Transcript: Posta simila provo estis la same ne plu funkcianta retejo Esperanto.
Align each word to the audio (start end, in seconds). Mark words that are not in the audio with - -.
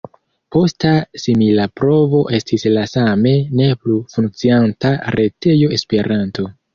Posta 0.53 0.91
simila 1.23 1.65
provo 1.81 2.21
estis 2.37 2.65
la 2.77 2.85
same 2.93 3.33
ne 3.59 3.67
plu 3.83 3.99
funkcianta 4.15 4.95
retejo 5.17 5.71
Esperanto. 5.79 6.47